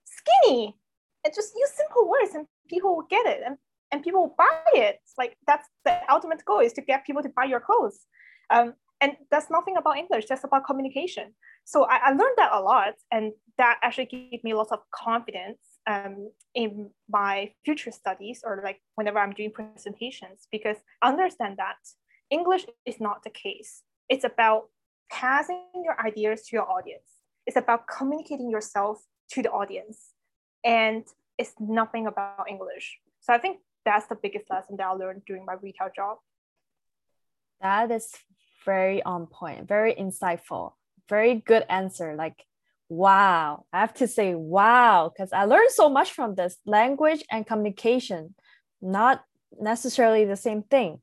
[0.04, 0.76] skinny.
[1.24, 3.56] And just use simple words and people will get it and,
[3.92, 5.00] and people buy it.
[5.18, 8.06] Like that's the ultimate goal is to get people to buy your clothes.
[8.50, 11.34] Um, and that's nothing about English, just about communication.
[11.64, 15.58] So I, I learned that a lot and that actually gave me lots of confidence
[15.86, 21.76] um, in my future studies or like whenever I'm doing presentations because I understand that
[22.30, 23.82] English is not the case.
[24.08, 24.68] It's about
[25.10, 27.18] passing your ideas to your audience.
[27.46, 29.02] It's about communicating yourself
[29.32, 30.10] to the audience.
[30.64, 31.04] And
[31.38, 32.98] it's nothing about English.
[33.20, 36.18] So I think that's the biggest lesson that I learned during my retail job.
[37.60, 38.10] That is
[38.64, 40.72] very on point, very insightful,
[41.08, 42.14] very good answer.
[42.16, 42.44] Like,
[42.88, 47.46] wow, I have to say, wow, because I learned so much from this language and
[47.46, 48.34] communication,
[48.80, 49.24] not
[49.60, 51.00] necessarily the same thing.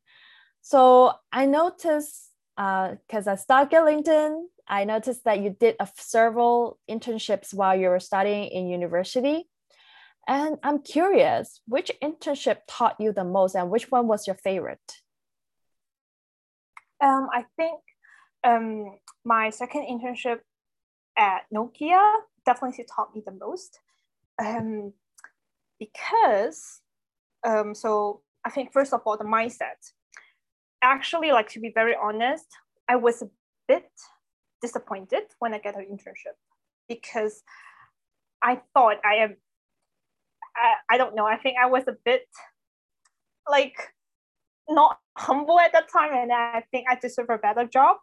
[0.62, 5.88] So I noticed because uh, I stalked your LinkedIn, I noticed that you did a,
[5.96, 9.48] several internships while you were studying in university.
[10.30, 15.02] And I'm curious, which internship taught you the most and which one was your favorite?
[17.04, 17.80] Um, I think
[18.44, 20.42] um, my second internship
[21.18, 22.13] at Nokia
[22.46, 23.80] definitely taught me the most
[24.39, 24.94] um,
[25.80, 26.82] because,
[27.44, 29.82] um, so I think first of all, the mindset.
[30.84, 32.46] Actually, like to be very honest,
[32.88, 33.30] I was a
[33.68, 33.89] bit
[34.62, 36.38] disappointed when I got an internship
[36.88, 37.42] because
[38.44, 39.38] I thought I am,
[40.60, 42.28] I, I don't know, I think I was a bit
[43.50, 43.76] like
[44.69, 47.98] not humble at that time, and I think I deserve a better job.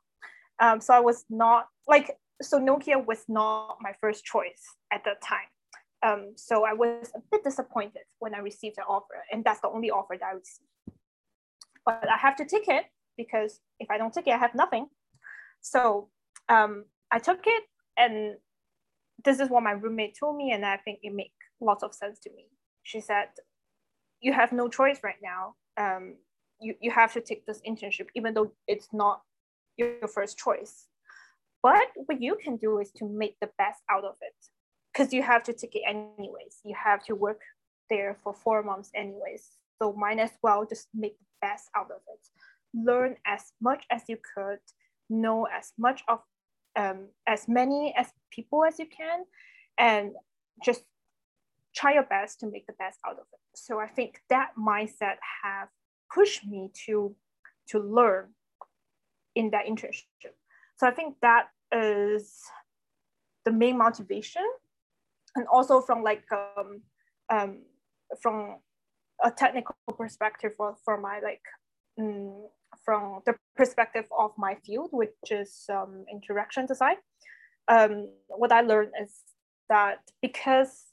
[0.58, 5.22] Um, so I was not like so Nokia was not my first choice at that
[5.22, 5.48] time.
[6.02, 9.68] Um, so I was a bit disappointed when I received the offer, and that's the
[9.68, 10.68] only offer that I received.
[11.84, 12.84] But I have to take it
[13.16, 14.88] because if I don't take it, I have nothing.
[15.62, 16.08] So
[16.48, 17.64] um, I took it,
[17.96, 18.36] and
[19.24, 22.18] this is what my roommate told me, and I think it made lots of sense
[22.20, 22.46] to me.
[22.82, 23.28] She said,
[24.20, 25.54] "You have no choice right now.
[25.76, 26.16] Um,
[26.60, 29.22] you you have to take this internship, even though it's not
[29.76, 30.86] your first choice.
[31.62, 34.34] But what you can do is to make the best out of it,
[34.92, 36.60] because you have to take it anyways.
[36.64, 37.40] You have to work
[37.90, 39.50] there for four months anyways.
[39.80, 42.28] So might as well just make the best out of it.
[42.74, 44.58] Learn as much as you could,
[45.10, 46.20] know as much of
[46.76, 49.24] um, as many as people as you can,
[49.78, 50.12] and
[50.64, 50.82] just
[51.76, 53.40] try your best to make the best out of it.
[53.54, 55.68] So I think that mindset have
[56.12, 57.14] pushed me to
[57.68, 58.28] to learn
[59.34, 60.34] in that internship.
[60.76, 62.40] So I think that is
[63.44, 64.46] the main motivation,
[65.34, 66.80] and also from like um,
[67.28, 67.62] um,
[68.20, 68.58] from
[69.24, 71.42] a technical perspective for, for my like
[72.00, 72.48] um,
[72.84, 76.96] from the perspective of my field, which is um, interaction design.
[77.68, 79.12] Um, what I learned is
[79.68, 80.85] that because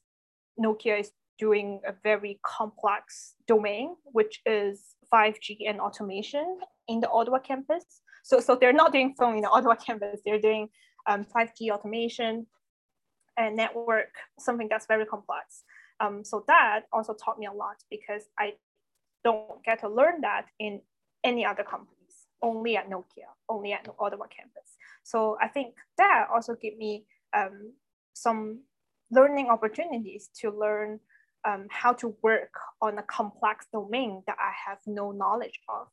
[0.59, 7.39] Nokia is doing a very complex domain, which is 5G and automation in the Ottawa
[7.39, 7.83] campus.
[8.23, 10.69] So, so they're not doing phone in the Ottawa campus, they're doing
[11.07, 12.47] um, 5G automation
[13.37, 15.63] and network, something that's very complex.
[15.99, 18.53] Um, so that also taught me a lot because I
[19.23, 20.81] don't get to learn that in
[21.23, 24.77] any other companies, only at Nokia, only at Ottawa campus.
[25.03, 27.73] So I think that also gave me um,
[28.13, 28.61] some
[29.13, 30.99] learning opportunities to learn
[31.45, 35.87] um, how to work on a complex domain that I have no knowledge of.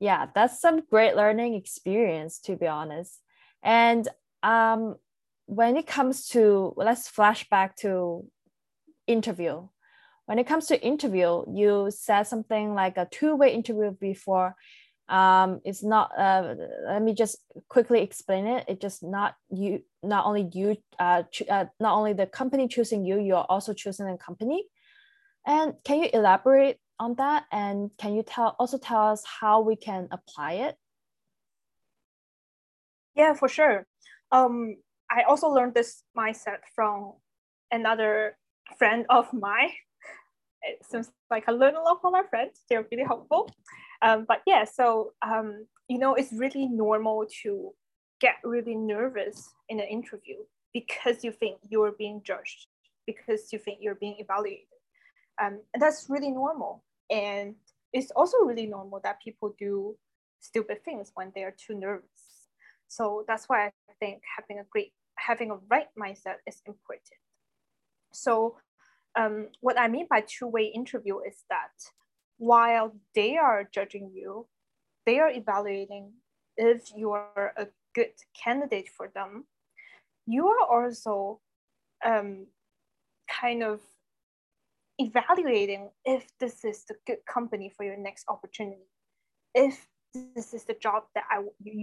[0.00, 3.20] Yeah, that's some great learning experience, to be honest.
[3.62, 4.08] And
[4.42, 4.96] um,
[5.46, 8.26] when it comes to, let's flash back to
[9.06, 9.68] interview.
[10.26, 14.56] When it comes to interview, you said something like a two-way interview before
[15.08, 16.54] um, it's not uh,
[16.86, 17.38] let me just
[17.68, 18.64] quickly explain it.
[18.66, 23.20] It's just not you not only you uh, uh, not only the company choosing you
[23.20, 24.64] you're also choosing a company.
[25.46, 27.44] And can you elaborate on that?
[27.52, 30.76] And can you tell also tell us how we can apply it?
[33.14, 33.86] Yeah for sure.
[34.32, 34.76] Um,
[35.08, 37.12] i also learned this mindset from
[37.70, 38.36] another
[38.76, 39.70] friend of mine.
[40.62, 42.62] It seems like i learned a lot from my friends.
[42.68, 43.48] They're really helpful
[44.02, 47.72] um, but yeah, so um, you know, it's really normal to
[48.20, 50.36] get really nervous in an interview
[50.72, 52.66] because you think you're being judged,
[53.06, 54.66] because you think you're being evaluated.
[55.40, 56.82] Um, and that's really normal.
[57.10, 57.54] And
[57.92, 59.96] it's also really normal that people do
[60.40, 62.10] stupid things when they are too nervous.
[62.88, 67.20] So that's why I think having a great, having a right mindset is important.
[68.12, 68.56] So
[69.18, 71.72] um, what I mean by two-way interview is that
[72.38, 74.46] while they are judging you,
[75.04, 76.12] they are evaluating
[76.56, 79.44] if you are a good candidate for them.
[80.26, 81.40] You are also
[82.04, 82.46] um,
[83.28, 83.80] kind of
[84.98, 88.88] evaluating if this is the good company for your next opportunity,
[89.54, 89.86] if
[90.34, 91.42] this is the job that I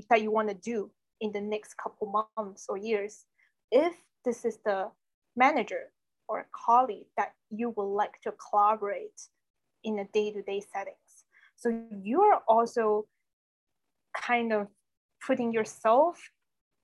[0.10, 3.26] that you want to do in the next couple months or years,
[3.72, 3.94] if
[4.26, 4.90] this is the
[5.36, 5.92] manager
[6.28, 9.22] or colleague that you would like to collaborate
[9.84, 11.26] in a day-to-day settings.
[11.56, 13.06] So you're also
[14.16, 14.68] kind of
[15.26, 16.20] putting yourself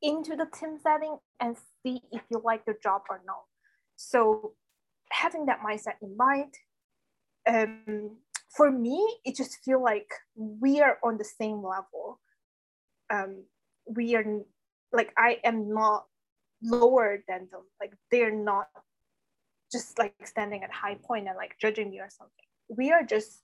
[0.02, 3.44] into the team setting and see if you like the job or not.
[3.96, 4.54] So
[5.12, 6.54] having that mindset in mind,
[7.48, 8.18] um,
[8.56, 12.20] for me, it just feel like we are on the same level.
[13.12, 13.44] Um,
[13.86, 14.24] we are
[14.94, 16.06] like I am not
[16.64, 17.62] lower than them.
[17.80, 18.68] Like they're not
[19.72, 23.42] just like standing at high point and like judging me or something we are just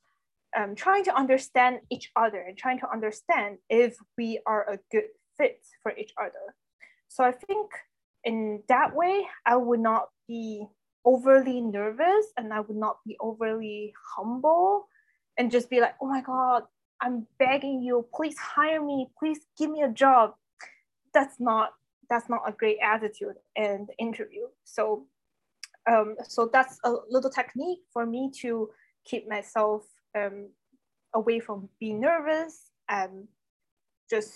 [0.55, 5.09] um, trying to understand each other and trying to understand if we are a good
[5.37, 6.55] fit for each other.
[7.09, 7.71] So I think
[8.23, 10.65] in that way, I would not be
[11.03, 14.87] overly nervous and I would not be overly humble
[15.37, 16.63] and just be like, oh my God,
[17.01, 20.33] I'm begging you, please hire me, please give me a job.
[21.13, 21.71] That's not
[22.09, 24.47] that's not a great attitude in the interview.
[24.63, 25.07] So
[25.89, 28.69] um, so that's a little technique for me to
[29.05, 29.83] keep myself
[30.17, 30.49] um,
[31.13, 33.27] away from being nervous and
[34.09, 34.33] just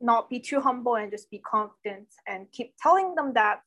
[0.00, 3.60] not be too humble and just be confident and keep telling them that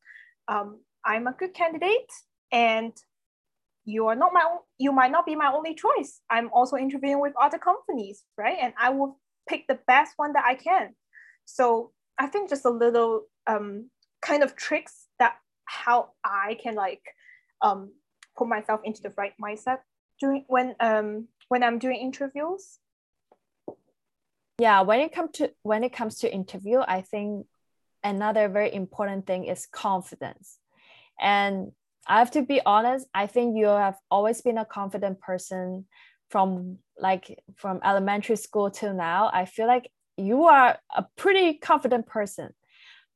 [0.48, 2.12] um, I'm a good candidate
[2.52, 2.94] and
[3.86, 4.46] you are not my
[4.78, 6.22] you might not be my only choice.
[6.30, 8.58] I'm also interviewing with other companies, right?
[8.62, 9.20] And I will
[9.50, 10.94] pick the best one that I can.
[11.46, 13.90] So I think just a little um,
[14.22, 17.02] kind of tricks that how I can like
[17.62, 17.92] um,
[18.38, 19.80] put myself into the right mindset
[20.22, 22.80] during when um, when I'm doing interviews.
[24.60, 27.48] Yeah, when it comes to when it comes to interview, I think
[28.04, 30.60] another very important thing is confidence.
[31.20, 31.72] And
[32.08, 35.86] I have to be honest, I think you have always been a confident person
[36.30, 39.30] from like from elementary school till now.
[39.34, 42.54] I feel like you are a pretty confident person.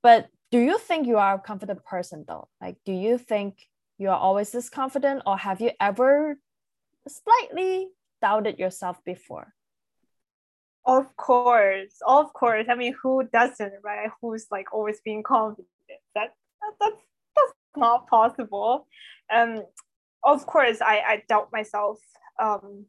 [0.02, 2.48] But do you think you are a confident person though?
[2.62, 6.38] Like do you think you are always this confident or have you ever
[7.08, 7.90] slightly
[8.22, 9.54] doubted yourself before?
[10.86, 12.68] Of course, of course.
[12.70, 14.10] I mean, who doesn't, right?
[14.22, 15.68] Who's like always being confident?
[16.14, 17.02] That, that that's
[17.36, 18.88] that's not possible.
[19.34, 19.64] Um,
[20.24, 22.00] of course, I I doubt myself
[22.42, 22.86] um,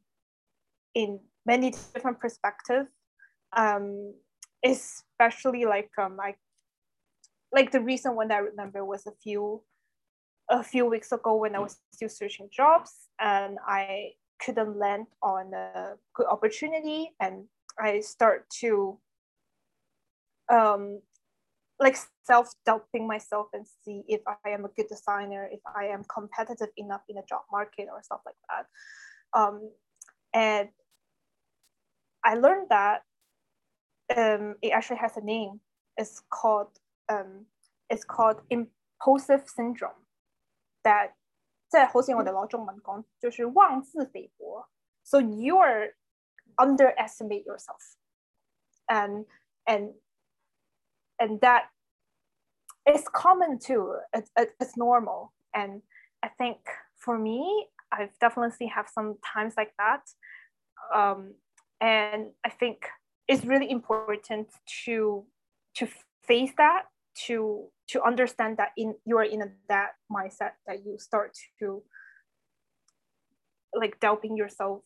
[0.94, 2.88] in many different perspectives.
[3.56, 4.12] Um,
[4.64, 6.38] especially like um like
[7.52, 9.62] like the recent one that I remember was a few
[10.48, 15.52] a few weeks ago when I was still searching jobs and I couldn't land on
[15.54, 17.44] a good opportunity and
[17.78, 18.98] I start to
[20.52, 21.00] um,
[21.80, 26.68] like self-doubting myself and see if I am a good designer, if I am competitive
[26.76, 29.38] enough in a job market or stuff like that.
[29.38, 29.70] Um,
[30.32, 30.68] and
[32.24, 33.02] I learned that
[34.16, 35.60] um, it actually has a name.
[35.96, 36.68] It's called
[37.08, 37.46] um,
[37.88, 40.05] it's called impostor syndrome
[40.85, 41.13] That
[41.67, 44.67] 在好似我哋攞中文讲，就是妄自菲薄。
[45.03, 45.93] So you're
[46.57, 47.95] underestimate yourself
[48.89, 49.25] and
[49.65, 49.93] and
[51.19, 51.69] and that
[52.85, 55.81] is common too it's, it's normal and
[56.21, 56.57] i think
[56.97, 60.03] for me i've definitely have some times like that
[60.93, 61.33] um,
[61.79, 62.89] and i think
[63.27, 64.49] it's really important
[64.85, 65.25] to
[65.73, 65.87] to
[66.23, 66.83] face that
[67.15, 71.82] to to understand that in you're in a, that mindset that you start to
[73.74, 74.82] like doubting yourself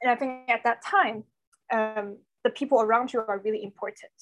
[0.00, 1.24] and I think at that time,
[1.72, 4.12] um, the people around you are really important.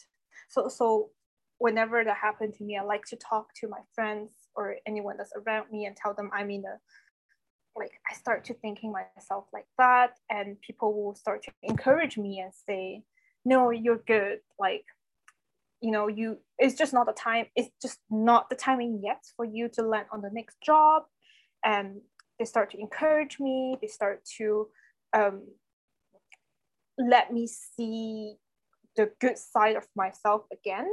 [0.49, 1.11] So, so
[1.59, 5.33] whenever that happened to me, I like to talk to my friends or anyone that's
[5.37, 6.79] around me and tell them I'm in a
[7.79, 12.41] like I start to thinking myself like that, and people will start to encourage me
[12.41, 13.03] and say,
[13.45, 14.87] "No, you're good." Like,
[15.81, 17.47] you know, you it's just not the time.
[17.55, 21.05] It's just not the timing yet for you to land on the next job,
[21.64, 22.01] and
[22.39, 23.77] they start to encourage me.
[23.81, 24.68] They start to
[25.12, 25.43] um,
[26.99, 28.37] let me see
[28.97, 30.89] the good side of myself again.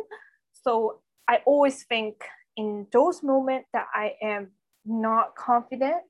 [0.52, 2.16] So I always think
[2.58, 4.52] in those moments that I am
[4.86, 6.04] not confident,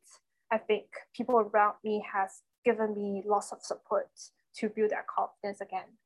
[0.52, 4.10] I think people around me has given me lots of support
[4.58, 5.98] to build that confidence again.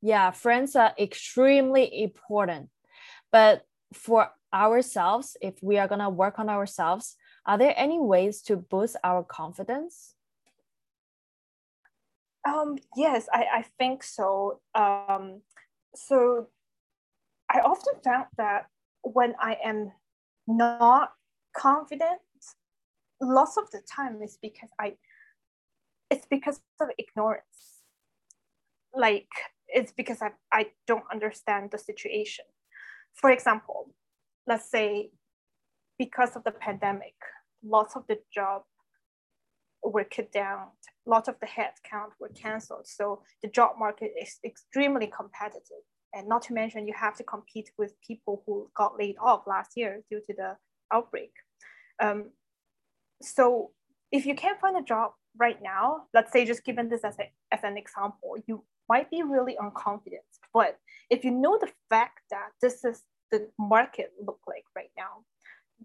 [0.00, 2.70] Yeah, friends are extremely important.
[3.32, 8.42] But for ourselves, if we are going to work on ourselves, are there any ways
[8.42, 10.14] to boost our confidence?
[12.46, 14.60] Um, yes, I, I think so.
[14.74, 15.42] Um,
[15.94, 16.48] so
[17.50, 18.66] I often found that
[19.02, 19.92] when I am
[20.46, 21.12] not
[21.56, 22.20] confident,
[23.20, 24.94] lots of the time it's because I
[26.10, 27.82] it's because of ignorance.
[28.94, 29.28] Like
[29.68, 32.44] it's because I, I don't understand the situation.
[33.14, 33.94] For example,
[34.46, 35.10] let's say
[35.98, 37.14] because of the pandemic,
[37.64, 38.62] lots of the job
[39.82, 40.68] were cut down
[41.08, 42.86] lot of the headcount were canceled.
[42.86, 45.84] So the job market is extremely competitive.
[46.14, 49.72] And not to mention, you have to compete with people who got laid off last
[49.76, 50.56] year due to the
[50.92, 51.32] outbreak.
[52.00, 52.30] Um,
[53.20, 53.72] so
[54.12, 57.30] if you can't find a job right now, let's say just given this as, a,
[57.52, 60.26] as an example, you might be really unconfident.
[60.52, 60.78] But
[61.10, 65.24] if you know the fact that this is the market look like right now,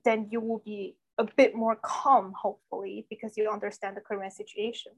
[0.05, 4.93] then you will be a bit more calm, hopefully, because you understand the current situation.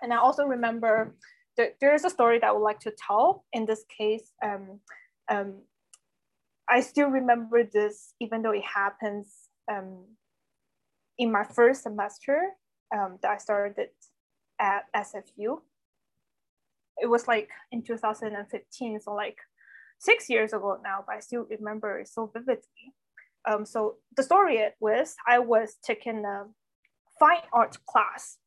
[0.00, 1.14] And I also remember
[1.56, 3.44] that there is a story that I would like to tell.
[3.52, 4.80] In this case, um,
[5.28, 5.62] um,
[6.68, 9.34] I still remember this, even though it happens
[9.70, 10.04] um,
[11.18, 12.50] in my first semester
[12.94, 13.88] um, that I started
[14.60, 15.60] at SFU.
[17.00, 19.36] It was like in 2015, so like
[19.98, 22.94] six years ago now, but I still remember it so vividly.
[23.48, 26.44] Um, so the story was I was taking a
[27.18, 28.38] fine art class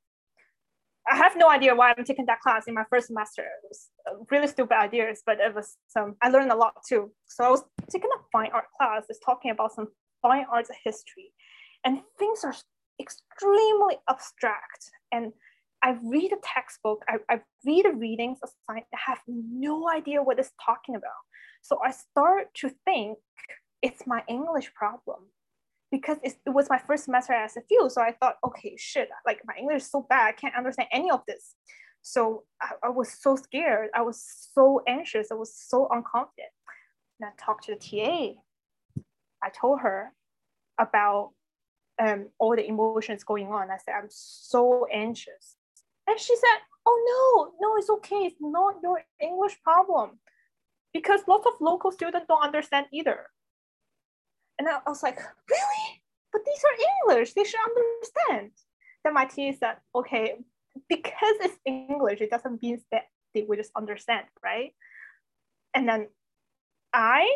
[1.08, 3.44] I have no idea why I'm taking that class in my first semester.
[3.44, 7.12] It was uh, really stupid ideas, but it was some, I learned a lot too.
[7.28, 9.88] So I was taking a fine art class, it's talking about some
[10.22, 11.32] fine arts history.
[11.84, 12.56] And things are
[13.00, 14.90] extremely abstract.
[15.12, 15.34] And
[15.86, 20.40] I read a textbook, I, I read the readings assigned, I have no idea what
[20.40, 21.12] it's talking about.
[21.62, 23.20] So I start to think
[23.84, 25.20] it's my English problem
[25.92, 27.92] because it was my first semester at SFU.
[27.92, 31.12] So I thought, okay, shit, like my English is so bad, I can't understand any
[31.12, 31.54] of this.
[32.02, 33.90] So I, I was so scared.
[33.94, 34.24] I was
[34.54, 35.28] so anxious.
[35.32, 36.54] I was so unconfident.
[37.20, 38.42] And I talked to the TA.
[39.44, 40.14] I told her
[40.80, 41.34] about
[42.00, 43.70] um, all the emotions going on.
[43.70, 45.55] I said, I'm so anxious.
[46.08, 48.28] And she said, Oh, no, no, it's okay.
[48.28, 50.20] It's not your English problem.
[50.94, 53.28] Because lots of local students don't understand either.
[54.60, 56.02] And I was like, Really?
[56.32, 57.34] But these are English.
[57.34, 58.52] They should understand.
[59.04, 60.36] Then my TA said, Okay,
[60.90, 63.04] because it's English, it doesn't mean that
[63.34, 64.74] they will just understand, right?
[65.74, 66.08] And then
[66.94, 67.28] I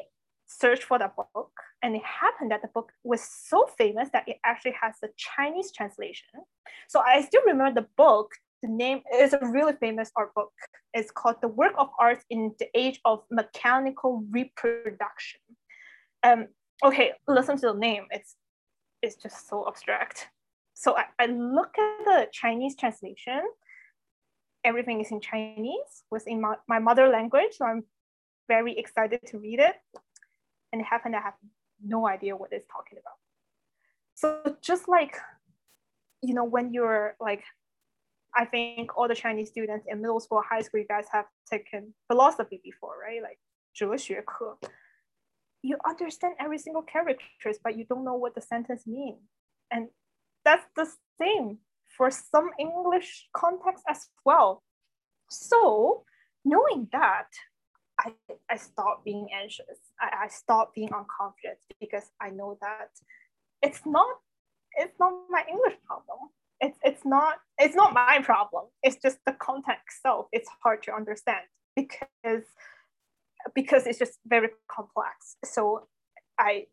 [0.45, 1.51] searched for the book,
[1.83, 5.71] and it happened that the book was so famous that it actually has a Chinese
[5.71, 6.29] translation.
[6.87, 8.31] So I still remember the book.
[8.61, 10.51] The name is a really famous art book.
[10.93, 15.39] It's called The Work of Art in the Age of Mechanical Reproduction.
[16.23, 16.47] Um,
[16.83, 18.05] okay, listen to the name.
[18.11, 18.35] It's
[19.01, 20.27] it's just so abstract.
[20.73, 23.41] So I, I look at the Chinese translation.
[24.65, 27.53] Everything is in Chinese, was in my, my mother language.
[27.53, 27.83] So I'm
[28.49, 29.75] very excited to read it
[30.71, 31.35] and it happened I have
[31.83, 33.17] no idea what it's talking about.
[34.15, 35.17] So just like,
[36.21, 37.43] you know, when you're like,
[38.36, 41.94] I think all the Chinese students in middle school, high school, you guys have taken
[42.08, 43.22] philosophy before, right?
[43.22, 43.38] Like
[43.72, 44.58] 哲学课.
[45.62, 49.22] You understand every single characters, but you don't know what the sentence means.
[49.70, 49.88] And
[50.44, 50.86] that's the
[51.18, 51.58] same
[51.96, 54.62] for some English context as well.
[55.30, 56.04] So
[56.44, 57.28] knowing that,
[57.98, 58.12] I,
[58.50, 59.78] I stopped being anxious.
[60.00, 62.90] I, I stopped being unconfident because I know that
[63.62, 64.06] it's not
[64.76, 66.30] it's not my English problem.
[66.61, 68.65] it's it's not it's not my problem.
[68.83, 70.27] It's just the context itself.
[70.31, 71.45] It's hard to understand
[71.75, 72.43] because
[73.55, 75.37] because it's just very complex.
[75.45, 75.87] So
[76.37, 76.65] I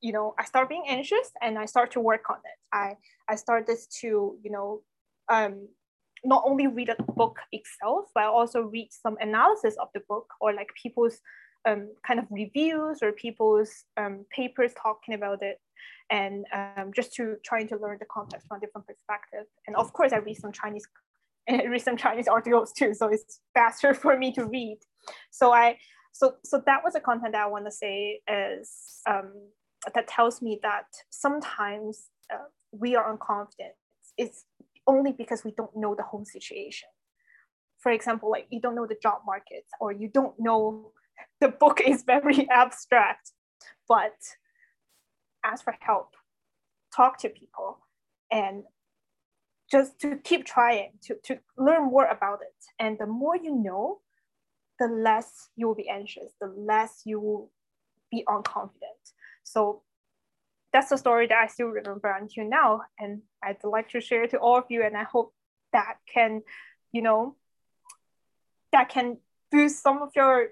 [0.00, 2.58] you know I start being anxious and I start to work on it.
[2.72, 2.96] I
[3.28, 4.82] I started to you know
[5.28, 5.68] um,
[6.24, 10.52] not only read the book itself, but also read some analysis of the book or
[10.52, 11.20] like people's
[11.66, 15.58] um, kind of reviews or people's um, papers talking about it,
[16.10, 19.46] and um, just to trying to learn the context from a different perspective.
[19.66, 20.86] And of course, I read some Chinese,
[21.48, 24.78] I read some Chinese articles too, so it's faster for me to read.
[25.30, 25.78] So I,
[26.12, 29.32] so so that was the content that I want to say is um,
[29.94, 33.74] that tells me that sometimes uh, we are unconfident.
[34.16, 34.44] It's
[34.86, 36.88] only because we don't know the whole situation.
[37.78, 40.92] For example, like you don't know the job market or you don't know
[41.40, 43.32] the book is very abstract,
[43.88, 44.16] but
[45.44, 46.14] ask for help,
[46.94, 47.78] talk to people,
[48.30, 48.64] and
[49.70, 52.54] just to keep trying to, to learn more about it.
[52.78, 54.00] And the more you know,
[54.78, 57.50] the less you will be anxious, the less you will
[58.10, 59.12] be unconfident.
[59.44, 59.82] So
[60.72, 62.82] that's a story that I still remember until now.
[62.98, 64.82] And I'd like to share to all of you.
[64.84, 65.34] And I hope
[65.72, 66.42] that can,
[66.92, 67.36] you know,
[68.72, 69.18] that can
[69.50, 70.48] boost some of your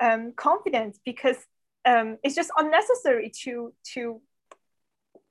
[0.00, 1.36] um, confidence because
[1.84, 4.20] um, it's just unnecessary to to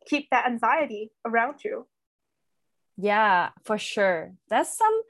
[0.05, 1.87] keep that anxiety around you.
[2.97, 4.33] Yeah, for sure.
[4.49, 5.01] That's some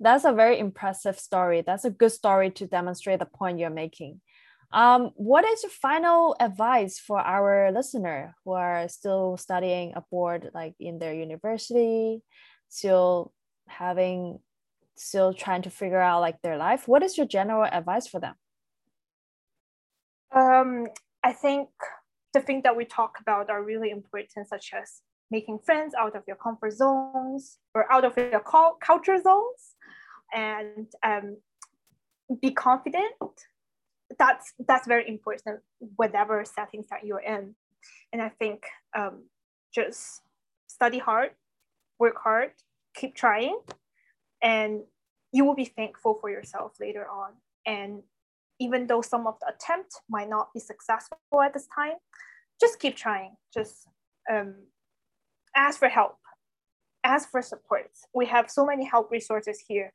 [0.00, 1.62] that's a very impressive story.
[1.62, 4.20] That's a good story to demonstrate the point you're making.
[4.70, 10.74] Um, what is your final advice for our listener who are still studying abroad, like
[10.78, 12.22] in their university,
[12.68, 13.32] still
[13.66, 14.40] having,
[14.94, 16.86] still trying to figure out like their life?
[16.86, 18.34] What is your general advice for them?
[20.34, 20.86] Um,
[21.24, 21.68] I think
[22.34, 25.00] the things that we talk about are really important, such as
[25.30, 29.74] making friends out of your comfort zones or out of your culture zones,
[30.32, 31.36] and um,
[32.40, 33.14] be confident.
[34.18, 35.60] That's that's very important
[35.96, 37.54] whatever settings that you're in.
[38.12, 38.64] And i think
[38.96, 39.24] um,
[39.72, 40.22] just
[40.66, 41.30] study hard
[41.98, 42.50] work hard
[42.94, 43.58] keep trying
[44.42, 44.80] and
[45.32, 47.32] you will be thankful for yourself later on.
[47.66, 48.02] And
[48.60, 51.94] even though some of the attempt might not be successful at this time
[52.60, 53.86] just keep trying just
[54.30, 54.54] um,
[55.56, 56.16] ask for help
[57.04, 59.92] ask for support we have so many help resources here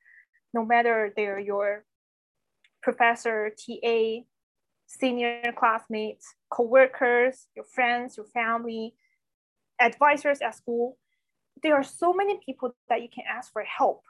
[0.53, 1.83] no matter they're your
[2.83, 4.19] professor, TA,
[4.85, 8.93] senior classmates, co-workers, your friends, your family,
[9.81, 10.97] advisors at school.
[11.63, 14.03] There are so many people that you can ask for help.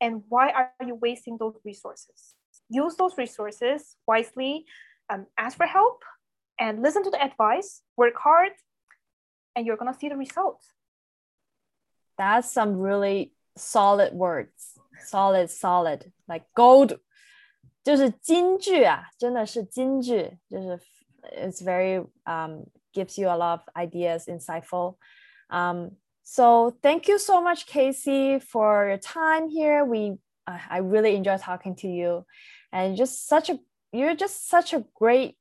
[0.00, 2.34] And why are you wasting those resources?
[2.69, 4.65] Use those resources wisely,
[5.09, 6.03] um, ask for help,
[6.57, 8.53] and listen to the advice, work hard,
[9.55, 10.65] and you're gonna see the results.
[12.21, 14.77] that's some really solid words.
[15.07, 16.99] Solid, solid, like gold.
[17.83, 20.79] 就是金句啊，真的是金句，就是
[21.35, 24.97] it's very um gives you a lot of ideas, insightful.
[25.49, 29.83] Um, so thank you so much, Casey, for your time here.
[29.83, 32.24] We I really enjoy talking to you,
[32.72, 33.58] and just such a
[33.92, 35.36] you're just such a great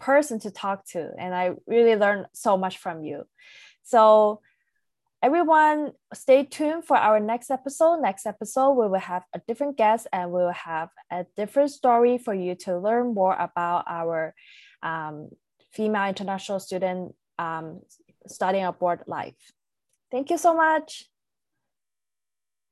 [0.00, 3.24] person to talk to, and I really learned so much from you.
[3.82, 4.40] So
[5.22, 10.06] everyone stay tuned for our next episode next episode we will have a different guest
[10.12, 14.34] and we will have a different story for you to learn more about our
[14.82, 15.30] um,
[15.72, 17.80] female international student um,
[18.26, 19.54] studying abroad life
[20.14, 21.10] Thank you so much.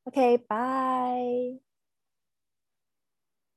[0.06, 1.58] Okay, bye.